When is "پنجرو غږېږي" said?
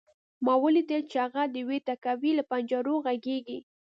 2.49-3.59